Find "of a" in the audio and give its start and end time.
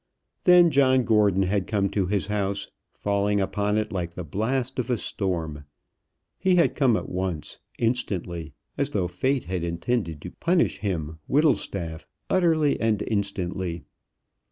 4.79-4.97